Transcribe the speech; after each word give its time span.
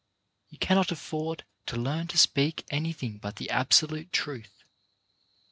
You 0.49 0.57
cannot 0.57 0.91
afford 0.91 1.45
to 1.67 1.75
learn 1.77 2.07
to 2.07 2.17
speak 2.17 2.65
anything 2.71 3.19
but 3.19 3.35
the 3.35 3.51
absolute 3.51 4.11
truth. 4.11 4.63